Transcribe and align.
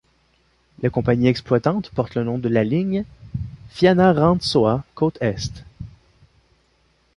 La 0.81 0.89
compagnie 0.89 1.27
exploitante 1.27 1.91
porte 1.91 2.15
le 2.15 2.23
nom 2.23 2.39
de 2.39 2.49
la 2.49 2.63
ligne, 2.63 3.05
Fianarantsoa 3.69 4.83
Côte 4.95 5.19
Est. 5.21 5.63